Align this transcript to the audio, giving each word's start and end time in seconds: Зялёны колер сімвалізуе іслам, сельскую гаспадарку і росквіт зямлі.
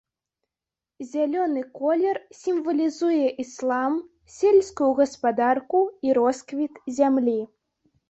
Зялёны 1.09 1.61
колер 1.81 2.17
сімвалізуе 2.39 3.27
іслам, 3.45 3.93
сельскую 4.39 4.91
гаспадарку 5.03 5.87
і 6.11 6.21
росквіт 6.23 6.73
зямлі. 7.01 7.41